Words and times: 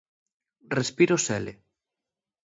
Respiro 0.77 1.15
sele. 1.27 1.53